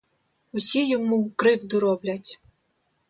[0.51, 2.39] Усі йому кривду роблять.